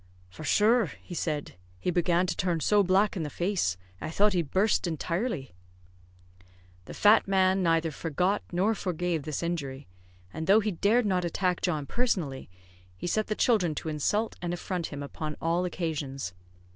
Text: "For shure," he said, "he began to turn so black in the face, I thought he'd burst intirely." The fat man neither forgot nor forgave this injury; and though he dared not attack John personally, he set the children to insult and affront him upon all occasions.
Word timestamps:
"For 0.31 0.43
shure," 0.43 0.87
he 1.03 1.13
said, 1.13 1.57
"he 1.79 1.91
began 1.91 2.25
to 2.25 2.35
turn 2.35 2.59
so 2.59 2.81
black 2.81 3.15
in 3.15 3.21
the 3.21 3.29
face, 3.29 3.77
I 4.01 4.09
thought 4.09 4.33
he'd 4.33 4.49
burst 4.49 4.87
intirely." 4.87 5.53
The 6.85 6.95
fat 6.95 7.27
man 7.27 7.61
neither 7.61 7.91
forgot 7.91 8.41
nor 8.51 8.73
forgave 8.73 9.25
this 9.25 9.43
injury; 9.43 9.85
and 10.33 10.47
though 10.47 10.59
he 10.59 10.71
dared 10.71 11.05
not 11.05 11.23
attack 11.23 11.61
John 11.61 11.85
personally, 11.85 12.49
he 12.97 13.05
set 13.05 13.27
the 13.27 13.35
children 13.35 13.75
to 13.75 13.89
insult 13.89 14.37
and 14.41 14.55
affront 14.55 14.87
him 14.87 15.03
upon 15.03 15.37
all 15.39 15.65
occasions. 15.65 16.33